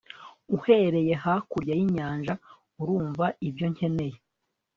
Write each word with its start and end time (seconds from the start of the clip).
Uhereye 0.57 1.13
hakurya 1.23 1.73
yinyanja 1.79 2.33
Urumva 2.81 3.25
ibyo 3.47 3.65
nkeneye 3.73 4.17